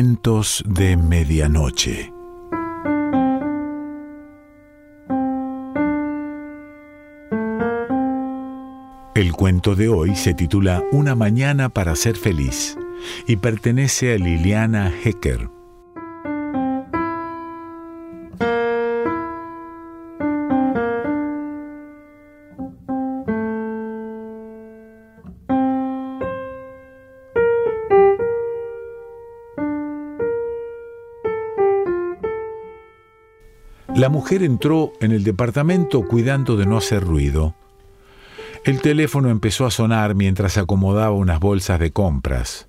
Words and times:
De 0.00 0.96
Medianoche. 0.96 2.12
El 9.16 9.32
cuento 9.32 9.74
de 9.74 9.88
hoy 9.88 10.14
se 10.14 10.34
titula 10.34 10.84
Una 10.92 11.16
mañana 11.16 11.68
para 11.68 11.96
ser 11.96 12.14
feliz 12.14 12.78
y 13.26 13.38
pertenece 13.38 14.14
a 14.14 14.18
Liliana 14.18 14.92
Hecker. 15.02 15.57
La 33.98 34.10
mujer 34.10 34.44
entró 34.44 34.92
en 35.00 35.10
el 35.10 35.24
departamento 35.24 36.06
cuidando 36.06 36.56
de 36.56 36.66
no 36.66 36.76
hacer 36.76 37.02
ruido. 37.02 37.56
El 38.64 38.80
teléfono 38.80 39.28
empezó 39.28 39.66
a 39.66 39.72
sonar 39.72 40.14
mientras 40.14 40.56
acomodaba 40.56 41.10
unas 41.10 41.40
bolsas 41.40 41.80
de 41.80 41.90
compras. 41.90 42.68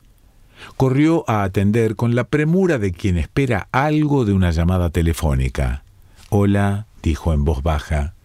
Corrió 0.75 1.25
a 1.29 1.43
atender 1.43 1.95
con 1.95 2.15
la 2.15 2.23
premura 2.23 2.79
de 2.79 2.93
quien 2.93 3.19
espera 3.19 3.67
algo 3.71 4.25
de 4.25 4.33
una 4.33 4.49
llamada 4.49 4.89
telefónica. 4.89 5.83
Hola, 6.31 6.88
dijo 7.03 7.31
en 7.31 7.45
voz 7.45 7.61
baja. 7.61 8.16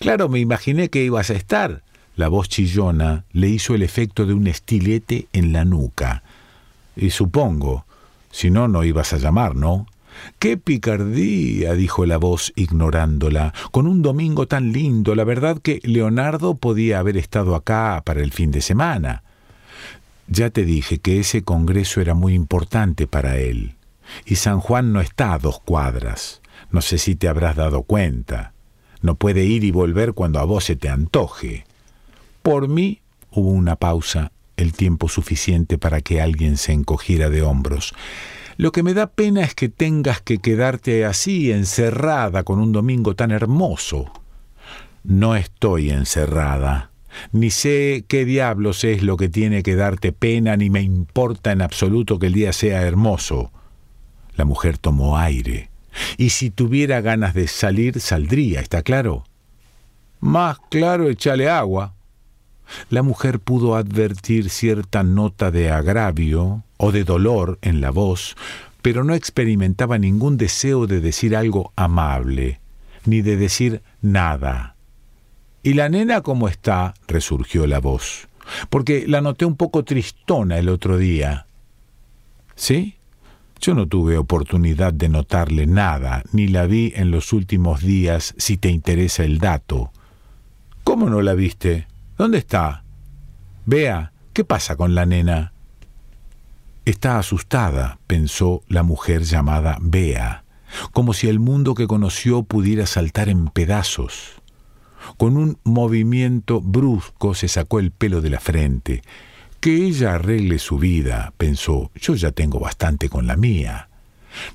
Claro, 0.00 0.28
me 0.28 0.40
imaginé 0.40 0.88
que 0.88 1.04
ibas 1.04 1.30
a 1.30 1.34
estar. 1.34 1.82
La 2.16 2.26
voz 2.26 2.48
chillona 2.48 3.24
le 3.30 3.50
hizo 3.50 3.76
el 3.76 3.84
efecto 3.84 4.26
de 4.26 4.34
un 4.34 4.48
estilete 4.48 5.28
en 5.32 5.52
la 5.52 5.64
nuca. 5.64 6.24
Y 6.96 7.10
supongo, 7.10 7.84
si 8.32 8.50
no, 8.50 8.66
no 8.66 8.82
ibas 8.82 9.12
a 9.12 9.18
llamar, 9.18 9.54
¿no? 9.54 9.86
¡Qué 10.38 10.56
picardía! 10.56 11.74
dijo 11.74 12.06
la 12.06 12.16
voz 12.16 12.52
ignorándola. 12.56 13.52
Con 13.70 13.86
un 13.86 14.02
domingo 14.02 14.46
tan 14.46 14.72
lindo, 14.72 15.14
la 15.14 15.24
verdad 15.24 15.58
que 15.60 15.80
Leonardo 15.82 16.56
podía 16.56 16.98
haber 16.98 17.16
estado 17.16 17.54
acá 17.54 18.02
para 18.04 18.22
el 18.22 18.32
fin 18.32 18.50
de 18.50 18.60
semana. 18.60 19.22
Ya 20.28 20.50
te 20.50 20.64
dije 20.64 20.98
que 20.98 21.18
ese 21.20 21.42
congreso 21.42 22.00
era 22.00 22.14
muy 22.14 22.34
importante 22.34 23.06
para 23.06 23.38
él. 23.38 23.74
Y 24.26 24.36
San 24.36 24.60
Juan 24.60 24.92
no 24.92 25.00
está 25.00 25.32
a 25.32 25.38
dos 25.38 25.60
cuadras. 25.60 26.42
No 26.70 26.82
sé 26.82 26.98
si 26.98 27.16
te 27.16 27.28
habrás 27.28 27.56
dado 27.56 27.82
cuenta. 27.82 28.52
No 29.00 29.14
puede 29.14 29.44
ir 29.44 29.64
y 29.64 29.70
volver 29.70 30.12
cuando 30.12 30.38
a 30.38 30.44
vos 30.44 30.64
se 30.64 30.76
te 30.76 30.88
antoje. 30.88 31.64
Por 32.42 32.68
mí 32.68 33.00
hubo 33.30 33.50
una 33.50 33.76
pausa, 33.76 34.32
el 34.56 34.72
tiempo 34.72 35.08
suficiente 35.08 35.78
para 35.78 36.00
que 36.00 36.20
alguien 36.20 36.56
se 36.56 36.72
encogiera 36.72 37.30
de 37.30 37.42
hombros. 37.42 37.94
Lo 38.58 38.72
que 38.72 38.82
me 38.82 38.92
da 38.92 39.06
pena 39.06 39.42
es 39.42 39.54
que 39.54 39.68
tengas 39.68 40.20
que 40.20 40.38
quedarte 40.38 41.04
así, 41.04 41.52
encerrada, 41.52 42.42
con 42.42 42.58
un 42.58 42.72
domingo 42.72 43.14
tan 43.14 43.30
hermoso. 43.30 44.10
No 45.04 45.36
estoy 45.36 45.90
encerrada. 45.90 46.90
Ni 47.30 47.50
sé 47.50 48.04
qué 48.08 48.24
diablos 48.24 48.82
es 48.82 49.04
lo 49.04 49.16
que 49.16 49.28
tiene 49.28 49.62
que 49.62 49.76
darte 49.76 50.10
pena, 50.10 50.56
ni 50.56 50.70
me 50.70 50.82
importa 50.82 51.52
en 51.52 51.62
absoluto 51.62 52.18
que 52.18 52.26
el 52.26 52.32
día 52.32 52.52
sea 52.52 52.82
hermoso. 52.82 53.52
La 54.34 54.44
mujer 54.44 54.76
tomó 54.76 55.18
aire. 55.18 55.70
Y 56.16 56.30
si 56.30 56.50
tuviera 56.50 57.00
ganas 57.00 57.34
de 57.34 57.46
salir, 57.46 58.00
saldría, 58.00 58.58
¿está 58.58 58.82
claro? 58.82 59.22
Más 60.18 60.58
claro, 60.68 61.08
échale 61.08 61.48
agua. 61.48 61.94
La 62.90 63.04
mujer 63.04 63.38
pudo 63.38 63.76
advertir 63.76 64.50
cierta 64.50 65.04
nota 65.04 65.52
de 65.52 65.70
agravio 65.70 66.64
o 66.78 66.90
de 66.90 67.04
dolor 67.04 67.58
en 67.60 67.82
la 67.82 67.90
voz, 67.90 68.36
pero 68.80 69.04
no 69.04 69.14
experimentaba 69.14 69.98
ningún 69.98 70.38
deseo 70.38 70.86
de 70.86 71.00
decir 71.00 71.36
algo 71.36 71.72
amable, 71.76 72.60
ni 73.04 73.20
de 73.20 73.36
decir 73.36 73.82
nada. 74.00 74.76
¿Y 75.62 75.74
la 75.74 75.88
nena 75.90 76.22
cómo 76.22 76.48
está? 76.48 76.94
resurgió 77.06 77.66
la 77.66 77.80
voz, 77.80 78.28
porque 78.70 79.06
la 79.06 79.20
noté 79.20 79.44
un 79.44 79.56
poco 79.56 79.84
tristona 79.84 80.56
el 80.58 80.70
otro 80.70 80.96
día. 80.96 81.46
¿Sí? 82.54 82.94
Yo 83.60 83.74
no 83.74 83.86
tuve 83.86 84.16
oportunidad 84.16 84.92
de 84.92 85.08
notarle 85.08 85.66
nada, 85.66 86.22
ni 86.32 86.46
la 86.46 86.66
vi 86.66 86.92
en 86.94 87.10
los 87.10 87.32
últimos 87.32 87.82
días, 87.82 88.34
si 88.38 88.56
te 88.56 88.70
interesa 88.70 89.24
el 89.24 89.38
dato. 89.38 89.90
¿Cómo 90.84 91.10
no 91.10 91.20
la 91.22 91.34
viste? 91.34 91.88
¿Dónde 92.16 92.38
está? 92.38 92.84
Vea, 93.66 94.12
¿qué 94.32 94.44
pasa 94.44 94.76
con 94.76 94.94
la 94.94 95.06
nena? 95.06 95.52
Está 96.88 97.18
asustada, 97.18 97.98
pensó 98.06 98.62
la 98.66 98.82
mujer 98.82 99.24
llamada 99.24 99.76
Bea, 99.78 100.44
como 100.92 101.12
si 101.12 101.28
el 101.28 101.38
mundo 101.38 101.74
que 101.74 101.86
conoció 101.86 102.44
pudiera 102.44 102.86
saltar 102.86 103.28
en 103.28 103.48
pedazos. 103.48 104.40
Con 105.18 105.36
un 105.36 105.58
movimiento 105.64 106.62
brusco 106.62 107.34
se 107.34 107.48
sacó 107.48 107.78
el 107.78 107.90
pelo 107.90 108.22
de 108.22 108.30
la 108.30 108.40
frente. 108.40 109.02
Que 109.60 109.84
ella 109.84 110.14
arregle 110.14 110.58
su 110.58 110.78
vida, 110.78 111.34
pensó, 111.36 111.90
yo 111.94 112.14
ya 112.14 112.32
tengo 112.32 112.58
bastante 112.58 113.10
con 113.10 113.26
la 113.26 113.36
mía. 113.36 113.90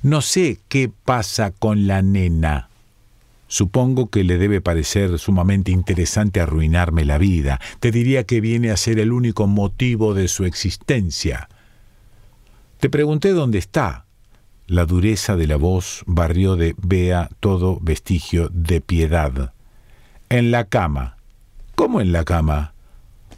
No 0.02 0.20
sé 0.20 0.58
qué 0.66 0.90
pasa 1.04 1.52
con 1.52 1.86
la 1.86 2.02
nena. 2.02 2.68
Supongo 3.46 4.10
que 4.10 4.24
le 4.24 4.38
debe 4.38 4.60
parecer 4.60 5.20
sumamente 5.20 5.70
interesante 5.70 6.40
arruinarme 6.40 7.04
la 7.04 7.16
vida. 7.16 7.60
Te 7.78 7.92
diría 7.92 8.24
que 8.24 8.40
viene 8.40 8.72
a 8.72 8.76
ser 8.76 8.98
el 8.98 9.12
único 9.12 9.46
motivo 9.46 10.14
de 10.14 10.26
su 10.26 10.44
existencia. 10.46 11.48
Te 12.84 12.90
pregunté 12.90 13.30
dónde 13.32 13.56
está. 13.56 14.04
La 14.66 14.84
dureza 14.84 15.36
de 15.36 15.46
la 15.46 15.56
voz 15.56 16.02
barrió 16.04 16.54
de 16.54 16.74
Bea 16.76 17.30
todo 17.40 17.78
vestigio 17.80 18.50
de 18.52 18.82
piedad. 18.82 19.54
En 20.28 20.50
la 20.50 20.66
cama. 20.66 21.16
¿Cómo 21.76 22.02
en 22.02 22.12
la 22.12 22.26
cama? 22.26 22.74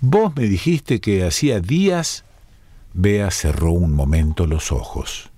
Vos 0.01 0.35
me 0.35 0.49
dijiste 0.49 1.01
que 1.01 1.25
hacía 1.25 1.61
días. 1.61 2.25
Bea 2.93 3.31
cerró 3.31 3.71
un 3.71 3.95
momento 3.95 4.49
los 4.49 4.73
ojos. 4.73 5.31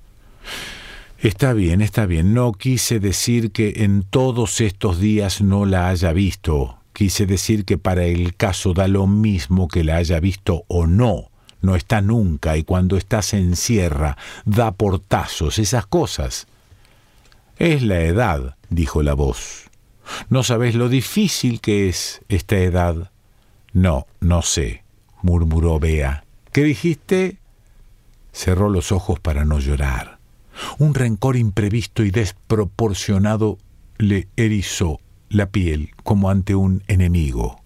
Está 1.18 1.52
bien, 1.52 1.82
está 1.82 2.06
bien. 2.06 2.32
No 2.32 2.52
quise 2.52 3.00
decir 3.00 3.52
que 3.52 3.84
en 3.84 4.04
todos 4.04 4.62
estos 4.62 5.00
días 5.00 5.42
no 5.42 5.66
la 5.66 5.90
haya 5.90 6.14
visto. 6.14 6.78
Quise 6.94 7.26
decir 7.26 7.66
que 7.66 7.76
para 7.76 8.04
el 8.04 8.36
caso 8.36 8.72
da 8.72 8.88
lo 8.88 9.06
mismo 9.06 9.68
que 9.68 9.84
la 9.84 9.96
haya 9.96 10.18
visto 10.18 10.64
o 10.66 10.86
no 10.86 11.28
no 11.60 11.76
está 11.76 12.00
nunca 12.00 12.56
y 12.56 12.64
cuando 12.64 12.96
está 12.96 13.22
se 13.22 13.38
encierra, 13.38 14.16
da 14.44 14.72
portazos, 14.72 15.58
esas 15.58 15.86
cosas. 15.86 16.46
Es 17.56 17.82
la 17.82 18.00
edad, 18.00 18.56
dijo 18.70 19.02
la 19.02 19.14
voz. 19.14 19.68
¿No 20.28 20.42
sabes 20.42 20.74
lo 20.74 20.88
difícil 20.88 21.60
que 21.60 21.88
es 21.88 22.22
esta 22.28 22.56
edad? 22.56 23.10
No, 23.72 24.06
no 24.20 24.42
sé, 24.42 24.84
murmuró 25.22 25.78
Bea. 25.78 26.24
¿Qué 26.52 26.62
dijiste? 26.62 27.38
Cerró 28.32 28.70
los 28.70 28.92
ojos 28.92 29.20
para 29.20 29.44
no 29.44 29.58
llorar. 29.58 30.18
Un 30.78 30.94
rencor 30.94 31.36
imprevisto 31.36 32.02
y 32.02 32.10
desproporcionado 32.10 33.58
le 33.98 34.28
erizó 34.36 35.00
la 35.28 35.50
piel 35.50 35.90
como 36.02 36.30
ante 36.30 36.54
un 36.54 36.82
enemigo. 36.86 37.60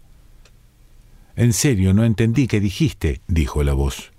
En 1.36 1.52
serio, 1.52 1.94
no 1.94 2.04
entendí 2.04 2.46
qué 2.46 2.60
dijiste, 2.60 3.20
dijo 3.26 3.62
la 3.62 3.72
voz. 3.72 4.12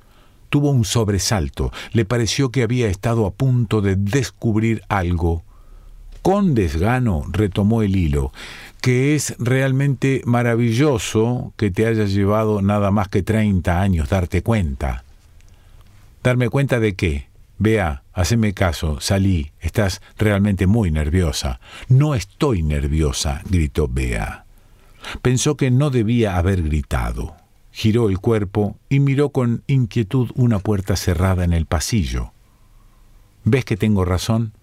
Tuvo 0.49 0.71
un 0.71 0.85
sobresalto, 0.85 1.71
le 1.93 2.05
pareció 2.05 2.51
que 2.51 2.63
había 2.63 2.87
estado 2.87 3.25
a 3.25 3.31
punto 3.31 3.81
de 3.81 3.95
descubrir 3.95 4.83
algo. 4.87 5.43
Con 6.21 6.53
desgano 6.55 7.25
retomó 7.31 7.81
el 7.81 7.95
hilo, 7.95 8.31
que 8.81 9.15
es 9.15 9.35
realmente 9.39 10.21
maravilloso 10.25 11.53
que 11.57 11.71
te 11.71 11.85
haya 11.85 12.05
llevado 12.05 12.61
nada 12.61 12.91
más 12.91 13.09
que 13.09 13.23
treinta 13.23 13.81
años 13.81 14.09
darte 14.09 14.41
cuenta. 14.41 15.03
¿Darme 16.23 16.49
cuenta 16.49 16.79
de 16.79 16.95
qué? 16.95 17.27
Vea, 17.57 18.03
haceme 18.13 18.53
caso, 18.53 18.99
salí, 18.99 19.51
estás 19.59 20.01
realmente 20.17 20.67
muy 20.67 20.91
nerviosa. 20.91 21.59
No 21.87 22.15
estoy 22.15 22.63
nerviosa, 22.63 23.41
gritó 23.49 23.87
Bea. 23.87 24.42
Pensó 25.21 25.57
que 25.57 25.71
no 25.71 25.89
debía 25.89 26.37
haber 26.37 26.63
gritado. 26.63 27.35
Giró 27.71 28.09
el 28.09 28.19
cuerpo 28.19 28.77
y 28.89 28.99
miró 28.99 29.29
con 29.29 29.63
inquietud 29.67 30.31
una 30.35 30.59
puerta 30.59 30.95
cerrada 30.95 31.43
en 31.43 31.53
el 31.53 31.65
pasillo. 31.65 32.31
¿Ves 33.43 33.65
que 33.65 33.77
tengo 33.77 34.05
razón? 34.05 34.53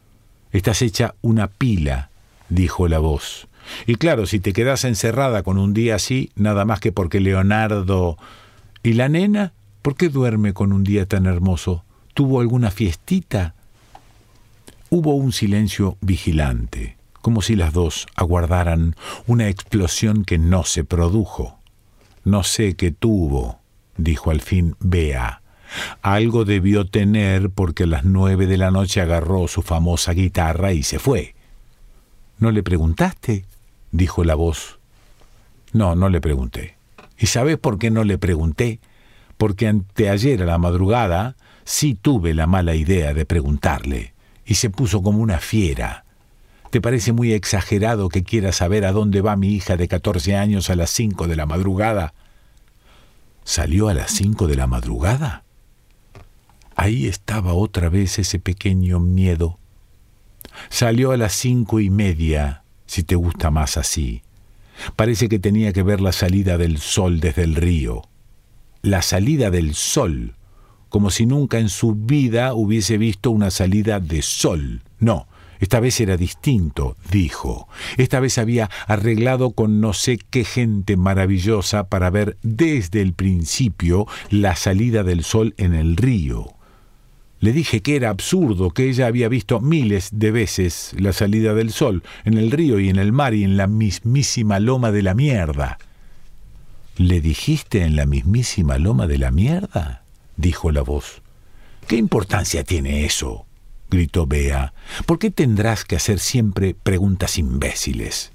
Estás 0.52 0.82
hecha 0.82 1.14
una 1.20 1.48
pila, 1.48 2.10
dijo 2.48 2.88
la 2.88 2.98
voz. 2.98 3.48
Y 3.87 3.96
claro, 3.96 4.26
si 4.26 4.40
te 4.40 4.52
quedas 4.52 4.84
encerrada 4.84 5.42
con 5.42 5.58
un 5.58 5.75
día 5.75 5.96
así, 5.96 6.31
nada 6.34 6.64
más 6.64 6.81
que 6.81 6.92
porque 6.92 7.20
Leonardo... 7.20 8.16
¿Y 8.82 8.94
la 8.94 9.10
nena? 9.10 9.52
¿Por 9.82 9.94
qué 9.94 10.08
duerme 10.08 10.54
con 10.54 10.72
un 10.72 10.84
día 10.84 11.04
tan 11.04 11.26
hermoso? 11.26 11.84
¿Tuvo 12.14 12.40
alguna 12.40 12.70
fiestita? 12.70 13.54
Hubo 14.88 15.14
un 15.14 15.32
silencio 15.32 15.98
vigilante 16.00 17.00
como 17.20 17.43
si 17.43 17.56
las 17.56 17.72
dos 17.72 18.06
aguardaran 18.14 18.96
una 19.26 19.49
explosión 19.49 20.25
que 20.25 20.38
no 20.38 20.64
se 20.64 20.84
produjo. 20.84 21.58
No 22.25 22.43
sé 22.43 22.75
qué 22.75 22.90
tuvo, 22.90 23.61
dijo 23.96 24.31
al 24.31 24.40
fin 24.40 24.76
Bea. 24.81 25.43
Algo 26.02 26.44
debió 26.44 26.87
tener 26.87 27.50
porque 27.50 27.84
a 27.84 27.87
las 27.87 28.05
nueve 28.05 28.46
de 28.46 28.56
la 28.56 28.70
noche 28.70 29.00
agarró 29.00 29.46
su 29.49 29.62
famosa 29.62 30.12
guitarra 30.12 30.72
y 30.72 30.82
se 30.82 30.99
fue. 30.99 31.34
¿No 32.38 32.50
le 32.50 32.62
preguntaste? 32.62 33.44
dijo 33.93 34.25
la 34.25 34.34
voz. 34.34 34.78
No, 35.73 35.94
no 35.94 36.08
le 36.08 36.20
pregunté. 36.20 36.76
¿Y 37.19 37.26
sabes 37.26 37.58
por 37.58 37.78
qué 37.78 37.90
no 37.90 38.02
le 38.05 38.19
pregunté? 38.19 38.81
Porque 39.37 39.69
anteayer 39.69 40.43
a 40.43 40.46
la 40.46 40.58
madrugada 40.58 41.37
sí 41.64 41.94
tuve 41.94 42.34
la 42.34 42.46
mala 42.46 42.75
idea 42.75 43.14
de 43.14 43.26
preguntarle, 43.26 44.14
y 44.44 44.55
se 44.55 44.70
puso 44.70 45.02
como 45.02 45.20
una 45.20 45.38
fiera. 45.38 46.05
¿Te 46.70 46.81
parece 46.81 47.12
muy 47.12 47.32
exagerado 47.32 48.08
que 48.08 48.22
quiera 48.22 48.52
saber 48.52 48.84
a 48.84 48.93
dónde 48.93 49.20
va 49.22 49.34
mi 49.34 49.49
hija 49.49 49.76
de 49.76 49.88
catorce 49.88 50.37
años 50.37 50.70
a 50.70 50.76
las 50.76 50.90
cinco 50.90 51.26
de 51.26 51.34
la 51.34 51.44
madrugada? 51.44 52.14
¿Salió 53.43 53.88
a 53.88 53.94
las 53.94 54.12
cinco 54.12 54.46
de 54.46 54.55
la 54.55 54.69
madrugada? 54.69 55.43
Ahí 56.76 57.06
estaba 57.06 57.55
otra 57.55 57.88
vez 57.88 58.20
ese 58.20 58.38
pequeño 58.38 59.00
miedo. 59.00 59.58
Salió 60.69 61.11
a 61.11 61.17
las 61.17 61.32
cinco 61.32 61.81
y 61.81 61.90
media, 61.90 62.62
si 62.87 63.02
te 63.02 63.16
gusta 63.16 63.50
más 63.50 63.76
así. 63.76 64.23
Parece 64.94 65.28
que 65.28 65.40
tenía 65.40 65.73
que 65.73 65.82
ver 65.82 66.00
la 66.00 66.12
salida 66.12 66.56
del 66.56 66.78
sol 66.78 67.19
desde 67.19 67.43
el 67.43 67.56
río. 67.56 68.02
La 68.82 69.02
salida 69.02 69.50
del 69.50 69.75
sol, 69.75 70.37
como 70.88 71.11
si 71.11 71.26
nunca 71.26 71.58
en 71.58 71.69
su 71.69 71.96
vida 71.96 72.55
hubiese 72.55 72.96
visto 72.96 73.32
una 73.32 73.50
salida 73.50 73.99
de 73.99 74.23
sol. 74.23 74.82
No, 75.00 75.26
esta 75.61 75.79
vez 75.79 76.01
era 76.01 76.17
distinto, 76.17 76.97
dijo. 77.11 77.69
Esta 77.99 78.19
vez 78.19 78.39
había 78.39 78.71
arreglado 78.87 79.51
con 79.53 79.81
no 79.81 79.93
sé 79.93 80.19
qué 80.31 80.45
gente 80.45 80.97
maravillosa 80.97 81.89
para 81.89 82.11
ver 82.11 82.39
desde 82.43 83.03
el 83.03 83.12
principio 83.12 84.07
la 84.31 84.57
salida 84.57 85.05
del 85.05 85.23
sol 85.23 85.55
en 85.59 85.75
el 85.75 85.97
río. 85.97 86.55
Le 87.41 87.53
dije 87.53 87.81
que 87.81 87.97
era 87.97 88.11
absurdo, 88.11 88.71
que 88.71 88.89
ella 88.89 89.07
había 89.07 89.29
visto 89.29 89.61
miles 89.61 90.11
de 90.12 90.31
veces 90.31 90.95
la 90.99 91.12
salida 91.12 91.55
del 91.55 91.73
sol, 91.73 92.03
en 92.25 92.37
el 92.37 92.51
río 92.51 92.81
y 92.81 92.89
en 92.89 92.97
el 92.97 93.12
mar 93.12 93.35
y 93.35 93.45
en 93.45 93.57
la 93.57 93.67
mismísima 93.67 94.61
loma 94.61 94.93
de 94.93 95.03
la 95.03 95.15
mierda. 95.15 95.79
¿Le 96.97 97.21
dijiste 97.21 97.83
en 97.83 97.97
la 97.97 98.05
mismísima 98.05 98.79
loma 98.79 99.07
de 99.07 99.19
la 99.19 99.31
mierda? 99.31 100.05
dijo 100.37 100.71
la 100.71 100.83
voz. 100.83 101.23
¿Qué 101.87 101.97
importancia 101.97 102.62
tiene 102.65 103.05
eso? 103.05 103.47
Gritó 103.90 104.26
Bea. 104.26 104.72
¿Por 105.06 105.19
qué 105.19 105.31
tendrás 105.31 105.84
que 105.84 105.96
hacer 105.96 106.19
siempre 106.19 106.75
preguntas 106.75 107.38
imbéciles? 107.38 108.32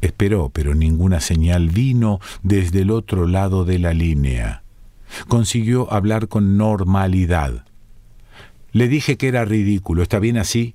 Esperó, 0.00 0.50
pero 0.50 0.74
ninguna 0.74 1.20
señal 1.20 1.68
vino 1.68 2.20
desde 2.42 2.82
el 2.82 2.90
otro 2.90 3.26
lado 3.26 3.64
de 3.64 3.78
la 3.78 3.92
línea. 3.92 4.62
Consiguió 5.28 5.92
hablar 5.92 6.28
con 6.28 6.56
normalidad. 6.56 7.64
Le 8.72 8.88
dije 8.88 9.16
que 9.16 9.28
era 9.28 9.44
ridículo, 9.44 10.02
¿está 10.02 10.18
bien 10.18 10.38
así? 10.38 10.74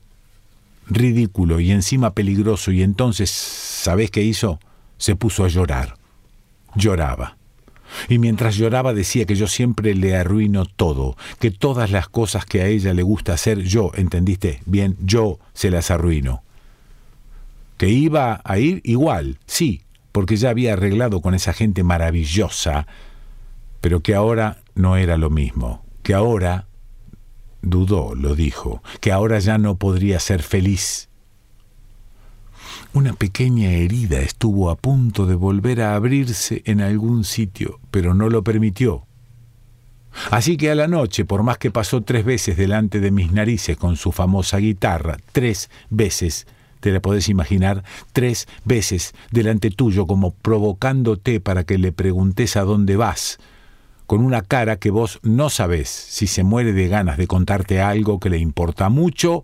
Ridículo 0.87 1.59
y 1.59 1.71
encima 1.71 2.13
peligroso, 2.13 2.71
y 2.71 2.83
entonces, 2.83 3.31
¿sabés 3.31 4.11
qué 4.11 4.21
hizo? 4.21 4.59
Se 4.97 5.15
puso 5.15 5.45
a 5.45 5.47
llorar. 5.47 5.97
Lloraba. 6.75 7.37
Y 8.09 8.19
mientras 8.19 8.55
lloraba 8.55 8.93
decía 8.93 9.25
que 9.25 9.35
yo 9.35 9.47
siempre 9.47 9.95
le 9.95 10.15
arruino 10.15 10.65
todo, 10.65 11.15
que 11.39 11.51
todas 11.51 11.91
las 11.91 12.07
cosas 12.09 12.45
que 12.45 12.61
a 12.61 12.67
ella 12.67 12.93
le 12.93 13.03
gusta 13.03 13.33
hacer, 13.33 13.61
yo, 13.61 13.91
¿entendiste? 13.95 14.61
Bien, 14.65 14.97
yo 15.01 15.39
se 15.53 15.71
las 15.71 15.91
arruino. 15.91 16.43
Que 17.77 17.89
iba 17.89 18.41
a 18.43 18.57
ir 18.57 18.81
igual, 18.83 19.39
sí, 19.45 19.83
porque 20.11 20.37
ya 20.37 20.49
había 20.49 20.73
arreglado 20.73 21.21
con 21.21 21.33
esa 21.33 21.53
gente 21.53 21.83
maravillosa, 21.83 22.87
pero 23.81 23.99
que 24.01 24.15
ahora 24.15 24.61
no 24.73 24.97
era 24.97 25.17
lo 25.17 25.29
mismo, 25.29 25.83
que 26.03 26.13
ahora, 26.13 26.67
dudó, 27.61 28.15
lo 28.15 28.35
dijo, 28.35 28.81
que 29.01 29.11
ahora 29.11 29.39
ya 29.39 29.57
no 29.57 29.75
podría 29.75 30.19
ser 30.19 30.41
feliz 30.41 31.09
una 32.93 33.13
pequeña 33.13 33.71
herida 33.71 34.19
estuvo 34.19 34.69
a 34.69 34.75
punto 34.75 35.25
de 35.25 35.35
volver 35.35 35.81
a 35.81 35.95
abrirse 35.95 36.61
en 36.65 36.81
algún 36.81 37.23
sitio, 37.23 37.79
pero 37.91 38.13
no 38.13 38.29
lo 38.29 38.43
permitió. 38.43 39.05
Así 40.31 40.57
que 40.57 40.71
a 40.71 40.75
la 40.75 40.87
noche, 40.87 41.25
por 41.25 41.43
más 41.43 41.57
que 41.57 41.71
pasó 41.71 42.01
tres 42.01 42.25
veces 42.25 42.57
delante 42.57 42.99
de 42.99 43.11
mis 43.11 43.31
narices 43.31 43.77
con 43.77 43.97
su 43.97 44.11
famosa 44.11 44.57
guitarra, 44.57 45.17
tres 45.31 45.69
veces, 45.89 46.47
te 46.79 46.91
la 46.91 47.01
podés 47.01 47.29
imaginar, 47.29 47.83
tres 48.13 48.47
veces 48.63 49.13
delante 49.31 49.71
tuyo 49.71 50.07
como 50.07 50.31
provocándote 50.31 51.39
para 51.39 51.63
que 51.63 51.77
le 51.77 51.91
preguntes 51.91 52.55
a 52.55 52.61
dónde 52.61 52.95
vas, 52.95 53.39
con 54.05 54.21
una 54.21 54.41
cara 54.41 54.77
que 54.77 54.91
vos 54.91 55.19
no 55.23 55.49
sabés 55.49 55.89
si 55.89 56.27
se 56.27 56.43
muere 56.43 56.73
de 56.73 56.87
ganas 56.87 57.17
de 57.17 57.27
contarte 57.27 57.81
algo 57.81 58.19
que 58.19 58.29
le 58.29 58.37
importa 58.37 58.89
mucho 58.89 59.43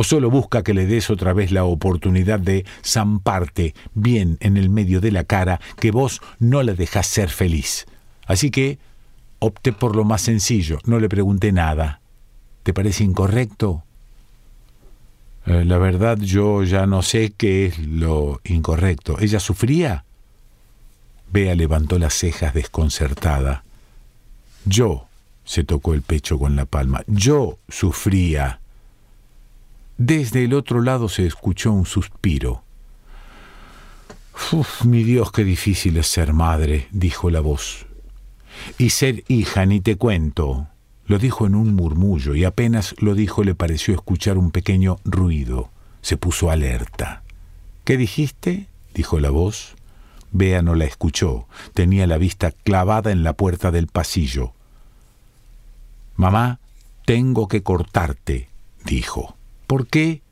o 0.00 0.04
solo 0.04 0.30
busca 0.30 0.62
que 0.62 0.74
le 0.74 0.86
des 0.86 1.10
otra 1.10 1.32
vez 1.32 1.50
la 1.50 1.64
oportunidad 1.64 2.38
de 2.38 2.64
zamparte 2.84 3.74
bien 3.94 4.36
en 4.38 4.56
el 4.56 4.70
medio 4.70 5.00
de 5.00 5.10
la 5.10 5.24
cara 5.24 5.60
que 5.80 5.90
vos 5.90 6.22
no 6.38 6.62
la 6.62 6.74
dejás 6.74 7.08
ser 7.08 7.30
feliz. 7.30 7.84
Así 8.24 8.52
que 8.52 8.78
opté 9.40 9.72
por 9.72 9.96
lo 9.96 10.04
más 10.04 10.22
sencillo, 10.22 10.78
no 10.84 11.00
le 11.00 11.08
pregunté 11.08 11.50
nada. 11.50 12.00
¿Te 12.62 12.72
parece 12.72 13.02
incorrecto? 13.02 13.82
Eh, 15.46 15.64
la 15.64 15.78
verdad 15.78 16.16
yo 16.18 16.62
ya 16.62 16.86
no 16.86 17.02
sé 17.02 17.32
qué 17.36 17.66
es 17.66 17.80
lo 17.80 18.40
incorrecto. 18.44 19.18
¿Ella 19.18 19.40
sufría? 19.40 20.04
Bea 21.32 21.56
levantó 21.56 21.98
las 21.98 22.14
cejas 22.14 22.54
desconcertada. 22.54 23.64
Yo, 24.64 25.08
se 25.44 25.64
tocó 25.64 25.92
el 25.92 26.02
pecho 26.02 26.38
con 26.38 26.54
la 26.54 26.66
palma, 26.66 27.02
yo 27.08 27.58
sufría. 27.68 28.60
Desde 29.98 30.44
el 30.44 30.54
otro 30.54 30.80
lado 30.80 31.08
se 31.08 31.26
escuchó 31.26 31.72
un 31.72 31.84
suspiro. 31.84 32.62
Uf, 34.52 34.84
mi 34.84 35.02
Dios, 35.02 35.32
qué 35.32 35.42
difícil 35.42 35.96
es 35.96 36.06
ser 36.06 36.32
madre, 36.32 36.86
dijo 36.92 37.30
la 37.30 37.40
voz. 37.40 37.86
Y 38.78 38.90
ser 38.90 39.24
hija, 39.26 39.66
ni 39.66 39.80
te 39.80 39.96
cuento. 39.96 40.68
Lo 41.06 41.18
dijo 41.18 41.46
en 41.46 41.56
un 41.56 41.74
murmullo 41.74 42.36
y 42.36 42.44
apenas 42.44 42.94
lo 42.98 43.16
dijo 43.16 43.42
le 43.42 43.56
pareció 43.56 43.92
escuchar 43.92 44.38
un 44.38 44.52
pequeño 44.52 44.98
ruido. 45.04 45.70
Se 46.00 46.16
puso 46.16 46.52
alerta. 46.52 47.24
¿Qué 47.82 47.96
dijiste? 47.96 48.68
dijo 48.94 49.18
la 49.18 49.30
voz. 49.30 49.74
Bea 50.30 50.62
no 50.62 50.76
la 50.76 50.84
escuchó. 50.84 51.48
Tenía 51.74 52.06
la 52.06 52.18
vista 52.18 52.52
clavada 52.52 53.10
en 53.10 53.24
la 53.24 53.32
puerta 53.32 53.72
del 53.72 53.88
pasillo. 53.88 54.52
Mamá, 56.14 56.60
tengo 57.04 57.48
que 57.48 57.64
cortarte, 57.64 58.48
dijo. 58.84 59.37
¿Por 59.68 59.86
qué? 59.86 60.22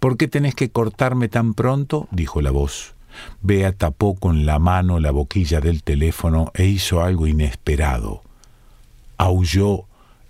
¿Por 0.00 0.16
qué 0.16 0.26
tenés 0.26 0.56
que 0.56 0.70
cortarme 0.70 1.28
tan 1.28 1.54
pronto? 1.54 2.08
dijo 2.10 2.42
la 2.42 2.50
voz. 2.50 2.96
Bea 3.40 3.70
tapó 3.70 4.16
con 4.16 4.46
la 4.46 4.58
mano 4.58 4.98
la 4.98 5.12
boquilla 5.12 5.60
del 5.60 5.84
teléfono 5.84 6.50
e 6.54 6.66
hizo 6.66 7.00
algo 7.00 7.28
inesperado. 7.28 8.22
Aulló. 9.16 9.84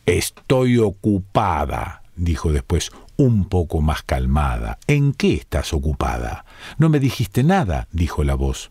Estoy 0.04 0.76
ocupada, 0.76 2.02
dijo 2.16 2.52
después, 2.52 2.90
un 3.16 3.48
poco 3.48 3.80
más 3.80 4.02
calmada. 4.02 4.78
¿En 4.86 5.14
qué 5.14 5.32
estás 5.32 5.72
ocupada? 5.72 6.44
No 6.76 6.90
me 6.90 7.00
dijiste 7.00 7.42
nada, 7.42 7.88
dijo 7.92 8.24
la 8.24 8.34
voz. 8.34 8.70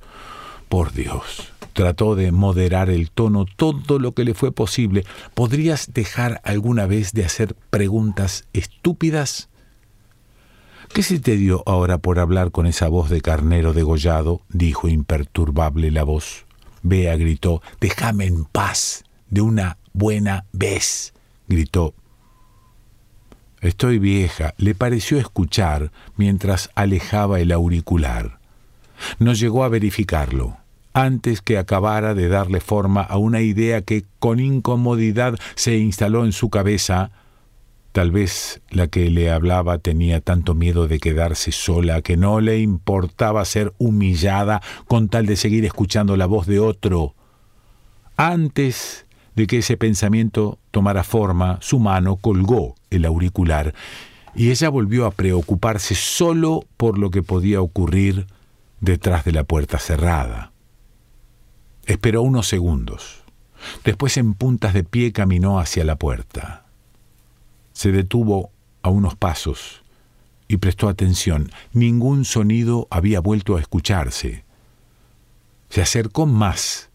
Por 0.70 0.94
Dios. 0.94 1.52
Trató 1.74 2.14
de 2.14 2.32
moderar 2.32 2.92
el 2.92 3.10
tono 3.10 3.46
todo 3.46 3.98
lo 3.98 4.12
que 4.12 4.24
le 4.24 4.36
fue 4.36 4.52
posible. 4.52 5.04
¿Podrías 5.34 5.94
dejar 5.94 6.42
alguna 6.44 6.86
vez 6.86 7.14
de 7.14 7.26
hacer 7.26 7.56
preguntas 7.72 8.46
estúpidas? 8.54 9.50
¿Qué 10.94 11.04
se 11.04 11.20
te 11.20 11.38
dio 11.38 11.64
ahora 11.68 12.00
por 12.00 12.20
hablar 12.20 12.52
con 12.52 12.66
esa 12.66 12.88
voz 12.88 13.10
de 13.10 13.22
carnero 13.22 13.74
degollado? 13.74 14.42
dijo 14.50 14.88
imperturbable 14.88 15.92
la 15.92 16.04
voz. 16.04 16.46
Bea 16.82 17.16
gritó, 17.16 17.62
déjame 17.80 18.26
en 18.26 18.46
paz, 18.46 19.04
de 19.30 19.42
una 19.42 19.78
buena 19.94 20.46
vez, 20.52 21.14
gritó. 21.48 21.94
Estoy 23.62 24.00
vieja, 24.00 24.56
le 24.58 24.74
pareció 24.74 25.20
escuchar 25.20 25.92
mientras 26.16 26.70
alejaba 26.76 27.40
el 27.40 27.52
auricular. 27.52 28.40
No 29.20 29.34
llegó 29.34 29.64
a 29.64 29.70
verificarlo, 29.70 30.58
antes 30.94 31.42
que 31.42 31.58
acabara 31.58 32.16
de 32.16 32.30
darle 32.30 32.62
forma 32.62 33.02
a 33.02 33.18
una 33.18 33.42
idea 33.42 33.82
que 33.82 34.06
con 34.20 34.40
incomodidad 34.40 35.36
se 35.56 35.78
instaló 35.78 36.26
en 36.26 36.32
su 36.32 36.50
cabeza, 36.50 37.12
Tal 37.92 38.12
vez 38.12 38.62
la 38.70 38.88
que 38.88 39.10
le 39.10 39.32
hablaba 39.32 39.80
tenía 39.80 40.22
tanto 40.22 40.54
miedo 40.54 40.88
de 40.88 41.00
quedarse 41.00 41.52
sola 41.52 42.02
que 42.02 42.18
no 42.18 42.40
le 42.40 42.60
importaba 42.60 43.44
ser 43.46 43.74
humillada 43.80 44.62
con 44.88 45.10
tal 45.10 45.26
de 45.26 45.36
seguir 45.36 45.66
escuchando 45.66 46.16
la 46.16 46.28
voz 46.28 46.46
de 46.46 46.60
otro. 46.60 47.16
Antes 48.16 49.08
de 49.36 49.48
que 49.48 49.60
ese 49.60 49.76
pensamiento 49.76 50.60
tomara 50.72 51.04
forma, 51.04 51.58
su 51.62 51.80
mano 51.80 52.18
colgó 52.18 52.76
el 52.92 53.06
auricular 53.06 53.74
y 54.36 54.52
ella 54.52 54.70
volvió 54.70 55.06
a 55.06 55.12
preocuparse 55.12 55.96
solo 55.96 56.66
por 56.78 57.00
lo 57.00 57.10
que 57.10 57.24
podía 57.24 57.62
ocurrir 57.62 58.28
detrás 58.82 59.26
de 59.26 59.32
la 59.32 59.44
puerta 59.44 59.80
cerrada. 59.80 60.52
Esperó 61.86 62.22
unos 62.22 62.48
segundos. 62.48 63.24
Después 63.84 64.16
en 64.18 64.36
puntas 64.36 64.74
de 64.74 64.84
pie 64.84 65.12
caminó 65.12 65.60
hacia 65.60 65.84
la 65.84 65.96
puerta. 65.98 66.69
Se 67.80 67.94
detuvo 67.94 68.52
a 68.82 68.90
unos 68.90 69.16
pasos 69.16 69.84
y 70.50 70.58
prestó 70.58 70.90
atención. 70.90 71.50
Ningún 71.72 72.26
sonido 72.26 72.90
había 72.92 73.22
vuelto 73.22 73.56
a 73.56 73.62
escucharse. 73.62 74.44
Se 75.70 75.82
acercó 75.82 76.26
más 76.26 76.90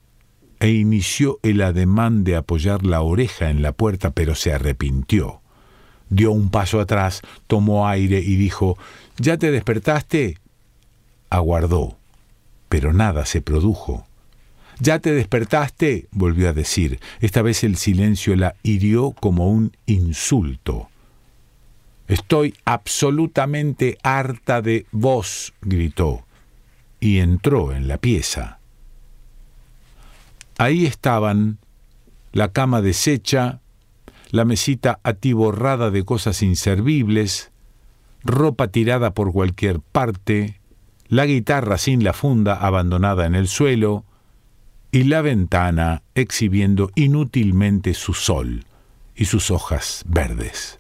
e 0.61 0.73
inició 0.73 1.39
el 1.43 1.63
ademán 1.63 2.23
de 2.23 2.37
apoyar 2.37 2.85
la 2.85 3.01
oreja 3.01 3.49
en 3.49 3.63
la 3.63 3.73
puerta, 3.73 4.11
pero 4.11 4.35
se 4.35 4.53
arrepintió. 4.53 5.41
Dio 6.11 6.33
un 6.33 6.51
paso 6.51 6.81
atrás, 6.81 7.23
tomó 7.47 7.89
aire 7.89 8.19
y 8.19 8.37
dijo, 8.37 8.77
¿Ya 9.17 9.39
te 9.39 9.51
despertaste? 9.51 10.39
Aguardó, 11.31 11.97
pero 12.69 12.93
nada 12.93 13.25
se 13.25 13.41
produjo. 13.41 14.07
¿Ya 14.81 14.99
te 14.99 15.13
despertaste? 15.13 16.09
volvió 16.11 16.49
a 16.49 16.53
decir. 16.53 17.01
Esta 17.21 17.43
vez 17.43 17.65
el 17.65 17.77
silencio 17.77 18.35
la 18.37 18.55
hirió 18.63 19.13
como 19.13 19.49
un 19.49 19.77
insulto. 19.87 20.89
Estoy 22.09 22.55
absolutamente 22.65 23.99
harta 24.03 24.61
de 24.61 24.87
vos, 24.93 25.55
gritó, 25.63 26.25
y 27.01 27.19
entró 27.19 27.73
en 27.73 27.89
la 27.89 27.99
pieza. 27.99 28.59
Ahí 30.59 30.87
estaban 30.87 31.59
la 32.33 32.53
cama 32.53 32.83
deshecha, 32.83 33.61
la 34.31 34.45
mesita 34.45 34.99
atiborrada 35.03 35.91
de 35.91 36.05
cosas 36.05 36.43
inservibles, 36.43 37.53
ropa 38.23 38.69
tirada 38.69 39.15
por 39.15 39.33
cualquier 39.33 39.81
parte, 39.81 40.61
la 41.09 41.27
guitarra 41.27 41.79
sin 41.79 42.03
la 42.03 42.13
funda 42.13 42.55
abandonada 42.55 43.27
en 43.27 43.35
el 43.35 43.49
suelo, 43.49 44.05
y 44.95 45.03
la 45.03 45.23
ventana 45.23 46.05
exhibiendo 46.15 46.89
inútilmente 46.95 47.95
su 47.95 48.15
sol 48.15 48.65
y 49.17 49.25
sus 49.25 49.51
hojas 49.51 50.05
verdes. 50.07 50.79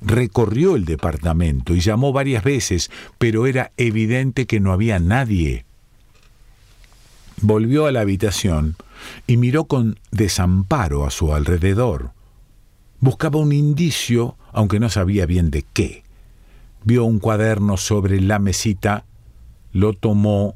Recorrió 0.00 0.76
el 0.76 0.84
departamento 0.84 1.74
y 1.74 1.80
llamó 1.80 2.12
varias 2.12 2.44
veces, 2.44 2.92
pero 3.18 3.48
era 3.48 3.72
evidente 3.76 4.46
que 4.46 4.60
no 4.60 4.72
había 4.72 5.00
nadie. 5.00 5.64
Volvió 7.40 7.86
a 7.86 7.90
la 7.90 8.02
habitación 8.02 8.76
y 9.26 9.38
miró 9.38 9.64
con 9.64 9.98
desamparo 10.12 11.04
a 11.04 11.10
su 11.10 11.34
alrededor. 11.34 12.12
Buscaba 13.00 13.40
un 13.40 13.50
indicio, 13.50 14.36
aunque 14.52 14.78
no 14.78 14.88
sabía 14.88 15.26
bien 15.26 15.50
de 15.50 15.64
qué. 15.72 16.04
Vio 16.84 17.06
un 17.06 17.18
cuaderno 17.18 17.76
sobre 17.76 18.20
la 18.20 18.38
mesita, 18.38 19.04
lo 19.72 19.94
tomó, 19.94 20.54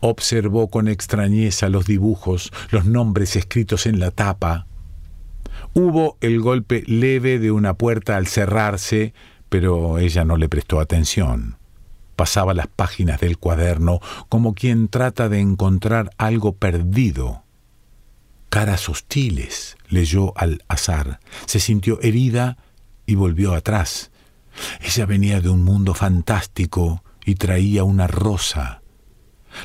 observó 0.00 0.68
con 0.68 0.88
extrañeza 0.88 1.68
los 1.68 1.86
dibujos, 1.86 2.52
los 2.70 2.86
nombres 2.86 3.36
escritos 3.36 3.86
en 3.86 4.00
la 4.00 4.10
tapa, 4.10 4.66
Hubo 5.72 6.16
el 6.20 6.40
golpe 6.40 6.82
leve 6.86 7.38
de 7.38 7.52
una 7.52 7.74
puerta 7.74 8.16
al 8.16 8.26
cerrarse, 8.26 9.14
pero 9.48 9.98
ella 9.98 10.24
no 10.24 10.36
le 10.36 10.48
prestó 10.48 10.80
atención. 10.80 11.58
Pasaba 12.16 12.54
las 12.54 12.66
páginas 12.66 13.20
del 13.20 13.38
cuaderno 13.38 14.00
como 14.28 14.54
quien 14.54 14.88
trata 14.88 15.28
de 15.28 15.40
encontrar 15.40 16.10
algo 16.18 16.54
perdido. 16.54 17.44
Caras 18.48 18.88
hostiles, 18.88 19.76
leyó 19.88 20.36
al 20.36 20.64
azar. 20.66 21.20
Se 21.46 21.60
sintió 21.60 22.00
herida 22.02 22.58
y 23.06 23.14
volvió 23.14 23.54
atrás. 23.54 24.10
Ella 24.80 25.06
venía 25.06 25.40
de 25.40 25.50
un 25.50 25.62
mundo 25.62 25.94
fantástico 25.94 27.04
y 27.24 27.36
traía 27.36 27.84
una 27.84 28.08
rosa. 28.08 28.79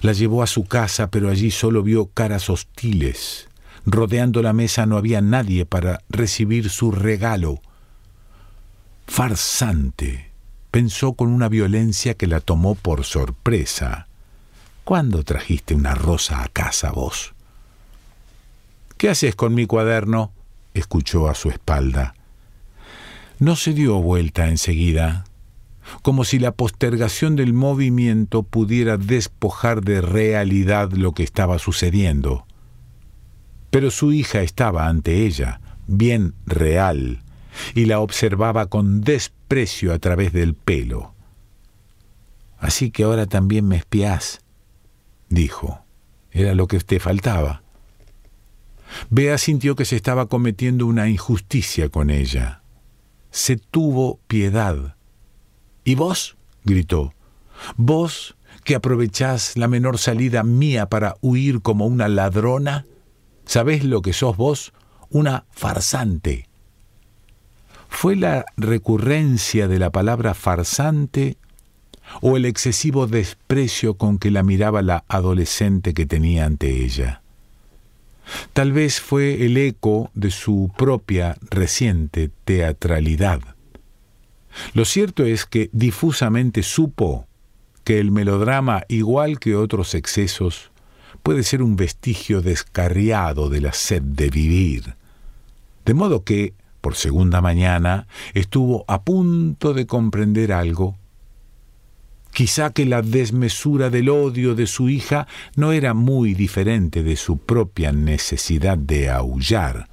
La 0.01 0.13
llevó 0.13 0.43
a 0.43 0.47
su 0.47 0.65
casa, 0.65 1.09
pero 1.09 1.29
allí 1.29 1.51
solo 1.51 1.83
vio 1.83 2.07
caras 2.07 2.49
hostiles. 2.49 3.47
Rodeando 3.85 4.41
la 4.41 4.53
mesa 4.53 4.85
no 4.85 4.97
había 4.97 5.21
nadie 5.21 5.65
para 5.65 6.01
recibir 6.09 6.69
su 6.69 6.91
regalo. 6.91 7.61
Farsante, 9.07 10.31
pensó 10.71 11.13
con 11.13 11.29
una 11.29 11.49
violencia 11.49 12.15
que 12.15 12.27
la 12.27 12.39
tomó 12.39 12.75
por 12.75 13.03
sorpresa. 13.03 14.07
¿Cuándo 14.83 15.23
trajiste 15.23 15.75
una 15.75 15.95
rosa 15.95 16.43
a 16.43 16.47
casa 16.47 16.91
vos? 16.91 17.33
¿Qué 18.97 19.09
haces 19.09 19.35
con 19.35 19.53
mi 19.53 19.65
cuaderno? 19.65 20.31
escuchó 20.73 21.29
a 21.29 21.35
su 21.35 21.49
espalda. 21.49 22.15
No 23.39 23.55
se 23.55 23.73
dio 23.73 23.95
vuelta 24.01 24.47
enseguida, 24.47 25.24
como 26.01 26.23
si 26.23 26.39
la 26.39 26.51
postergación 26.51 27.35
del 27.35 27.53
movimiento 27.53 28.43
pudiera 28.43 28.97
despojar 28.97 29.81
de 29.81 30.01
realidad 30.01 30.91
lo 30.91 31.13
que 31.13 31.23
estaba 31.23 31.59
sucediendo. 31.59 32.45
Pero 33.69 33.91
su 33.91 34.13
hija 34.13 34.41
estaba 34.41 34.87
ante 34.87 35.25
ella, 35.25 35.59
bien 35.87 36.33
real, 36.45 37.23
y 37.73 37.85
la 37.85 37.99
observaba 37.99 38.67
con 38.67 39.01
desprecio 39.01 39.93
a 39.93 39.99
través 39.99 40.33
del 40.33 40.53
pelo. 40.53 41.13
Así 42.57 42.91
que 42.91 43.03
ahora 43.03 43.25
también 43.25 43.67
me 43.67 43.77
espías, 43.77 44.41
dijo. 45.29 45.81
Era 46.31 46.53
lo 46.53 46.67
que 46.67 46.79
te 46.79 46.99
faltaba. 46.99 47.63
Bea 49.09 49.37
sintió 49.37 49.75
que 49.75 49.85
se 49.85 49.95
estaba 49.95 50.27
cometiendo 50.27 50.85
una 50.85 51.07
injusticia 51.07 51.89
con 51.89 52.09
ella. 52.09 52.61
Se 53.31 53.55
tuvo 53.55 54.19
piedad. 54.27 54.94
¿Y 55.85 55.95
vos? 55.95 56.35
gritó. 56.63 57.13
¿Vos 57.77 58.35
que 58.63 58.75
aprovechás 58.75 59.55
la 59.55 59.67
menor 59.67 59.99
salida 59.99 60.43
mía 60.43 60.87
para 60.89 61.15
huir 61.21 61.61
como 61.61 61.85
una 61.85 62.07
ladrona? 62.07 62.85
¿Sabés 63.45 63.83
lo 63.83 64.01
que 64.01 64.11
sos 64.11 64.35
vos? 64.35 64.73
Una 65.11 65.45
farsante. 65.51 66.49
¿Fue 67.87 68.15
la 68.15 68.45
recurrencia 68.57 69.67
de 69.67 69.77
la 69.77 69.91
palabra 69.91 70.33
farsante 70.33 71.37
o 72.21 72.35
el 72.35 72.45
excesivo 72.45 73.05
desprecio 73.05 73.93
con 73.93 74.17
que 74.17 74.31
la 74.31 74.41
miraba 74.41 74.81
la 74.81 75.05
adolescente 75.07 75.93
que 75.93 76.07
tenía 76.07 76.45
ante 76.45 76.83
ella? 76.83 77.21
Tal 78.53 78.73
vez 78.73 78.99
fue 78.99 79.45
el 79.45 79.55
eco 79.57 80.09
de 80.15 80.31
su 80.31 80.71
propia 80.75 81.37
reciente 81.51 82.31
teatralidad. 82.43 83.54
Lo 84.73 84.85
cierto 84.85 85.25
es 85.25 85.45
que 85.45 85.69
difusamente 85.73 86.63
supo 86.63 87.27
que 87.83 87.99
el 87.99 88.11
melodrama, 88.11 88.83
igual 88.89 89.39
que 89.39 89.55
otros 89.55 89.93
excesos, 89.93 90.71
puede 91.23 91.43
ser 91.43 91.61
un 91.61 91.75
vestigio 91.75 92.41
descarriado 92.41 93.49
de 93.49 93.61
la 93.61 93.73
sed 93.73 94.01
de 94.01 94.29
vivir. 94.29 94.95
De 95.85 95.93
modo 95.93 96.23
que, 96.23 96.53
por 96.81 96.95
segunda 96.95 97.41
mañana, 97.41 98.07
estuvo 98.33 98.85
a 98.87 99.03
punto 99.03 99.73
de 99.73 99.85
comprender 99.85 100.51
algo. 100.51 100.97
Quizá 102.31 102.71
que 102.71 102.85
la 102.85 103.01
desmesura 103.01 103.89
del 103.89 104.09
odio 104.09 104.55
de 104.55 104.67
su 104.67 104.89
hija 104.89 105.27
no 105.55 105.71
era 105.71 105.93
muy 105.93 106.33
diferente 106.33 107.01
de 107.01 107.15
su 107.15 107.37
propia 107.37 107.91
necesidad 107.91 108.77
de 108.77 109.09
aullar, 109.09 109.87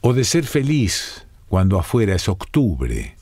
o 0.00 0.12
de 0.12 0.24
ser 0.24 0.44
feliz 0.44 1.23
cuando 1.48 1.78
afuera 1.78 2.14
es 2.14 2.28
octubre. 2.28 3.16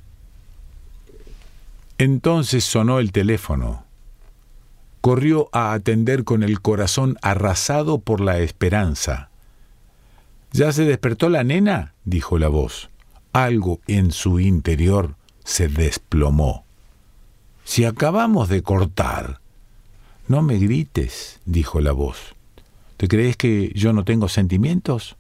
Entonces 1.99 2.65
sonó 2.65 2.99
el 2.99 3.13
teléfono 3.13 3.85
corrió 5.03 5.49
a 5.53 5.73
atender 5.73 6.23
con 6.23 6.45
el 6.45 6.63
corazón 6.63 7.19
arrasado 7.23 7.99
por 7.99 8.21
la 8.21 8.39
esperanza. 8.39 9.29
¿Ya 10.53 10.73
se 10.73 10.85
despertó 10.85 11.29
la 11.29 11.45
nena? 11.45 11.93
dijo 12.05 12.39
la 12.39 12.49
voz. 12.49 12.89
Algo 13.33 13.81
en 13.89 14.13
su 14.13 14.39
interior 14.39 15.17
se 15.45 15.67
desplomó. 15.67 16.65
Si 17.65 17.85
acabamos 17.85 18.49
de 18.49 18.63
cortar. 18.63 19.41
No 20.29 20.41
me 20.41 20.59
grites, 20.59 21.41
dijo 21.47 21.81
la 21.81 21.93
voz. 21.93 22.37
¿Te 22.97 23.09
crees 23.09 23.37
que 23.37 23.73
yo 23.75 23.93
no 23.93 24.05
tengo 24.05 24.29
sentimientos? 24.29 25.17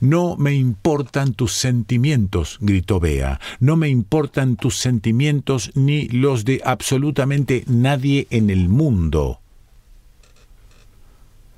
No 0.00 0.36
me 0.36 0.54
importan 0.54 1.34
tus 1.34 1.52
sentimientos, 1.52 2.58
gritó 2.60 3.00
Bea. 3.00 3.40
No 3.60 3.76
me 3.76 3.88
importan 3.88 4.56
tus 4.56 4.76
sentimientos 4.76 5.70
ni 5.74 6.08
los 6.08 6.44
de 6.44 6.60
absolutamente 6.64 7.64
nadie 7.66 8.26
en 8.30 8.50
el 8.50 8.68
mundo. 8.68 9.40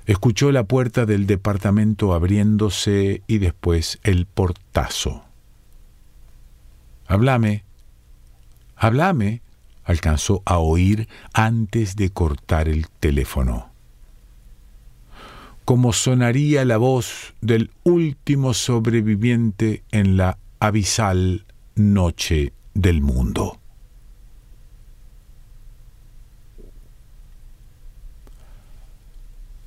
Escuchó 0.05 0.51
la 0.51 0.65
puerta 0.65 1.05
del 1.05 1.25
departamento 1.25 2.13
abriéndose 2.13 3.23
y 3.25 3.39
después 3.39 3.99
el 4.03 4.27
portazo. 4.27 5.23
Háblame, 7.07 7.63
háblame, 8.75 9.41
alcanzó 9.83 10.43
a 10.45 10.59
oír 10.59 11.07
antes 11.33 11.95
de 11.95 12.11
cortar 12.11 12.67
el 12.67 12.87
teléfono 12.99 13.74
como 15.65 15.93
sonaría 15.93 16.63
la 16.63 16.77
voz 16.77 17.33
del 17.41 17.71
último 17.83 18.53
sobreviviente 18.53 19.83
en 19.91 20.15
la 20.15 20.37
abisal 20.59 21.45
noche 21.75 22.53
del 22.75 23.01
mundo. 23.01 23.59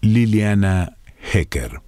Liliana 0.01 0.97
Hecker. 1.33 1.88